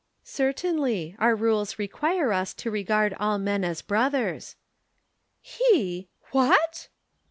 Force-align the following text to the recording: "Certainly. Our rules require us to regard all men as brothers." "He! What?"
"Certainly. 0.23 1.15
Our 1.19 1.35
rules 1.35 1.77
require 1.77 2.33
us 2.33 2.55
to 2.55 2.71
regard 2.71 3.13
all 3.19 3.37
men 3.37 3.63
as 3.63 3.83
brothers." 3.83 4.55
"He! 5.41 6.07
What?" 6.31 6.87